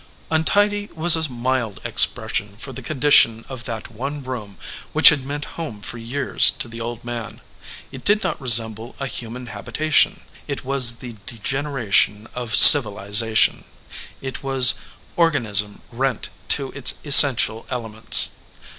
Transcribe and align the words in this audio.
Untidy 0.31 0.89
was 0.95 1.15
a 1.15 1.29
mild 1.31 1.79
expression 1.83 2.57
for 2.57 2.73
the 2.73 2.81
condition 2.81 3.45
of 3.47 3.65
that 3.65 3.91
one 3.91 4.23
room 4.23 4.57
which 4.93 5.09
had 5.09 5.23
meant 5.23 5.45
home 5.61 5.79
for 5.79 5.99
years 5.99 6.49
to 6.49 6.67
the 6.67 6.81
old 6.81 7.03
man. 7.05 7.39
It 7.91 8.03
did 8.03 8.23
not 8.23 8.41
resemble 8.41 8.95
a 8.99 9.05
human 9.05 9.49
habi 9.49 9.71
tation. 9.73 10.21
It 10.47 10.65
was 10.65 10.93
the 10.93 11.17
degeneration 11.27 12.27
of 12.33 12.55
civilization; 12.55 13.63
it 14.21 14.41
was 14.41 14.73
organism 15.15 15.83
rent 15.91 16.29
to 16.47 16.71
its 16.71 16.95
essential 17.05 17.67
elements. 17.69 18.31